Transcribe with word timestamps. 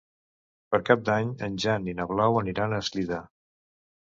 Per 0.75 0.79
Cap 0.87 1.03
d'Any 1.09 1.29
en 1.49 1.59
Jan 1.65 1.85
i 1.91 1.95
na 1.99 2.07
Blau 2.13 2.41
aniran 2.43 2.75
a 2.75 2.81
Eslida. 2.87 3.21